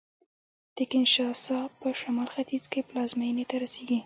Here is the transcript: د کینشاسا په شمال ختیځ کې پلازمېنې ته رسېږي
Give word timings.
د 0.75 0.77
کینشاسا 0.91 1.59
په 1.79 1.87
شمال 2.01 2.27
ختیځ 2.33 2.63
کې 2.71 2.79
پلازمېنې 2.89 3.43
ته 3.49 3.55
رسېږي 3.63 3.99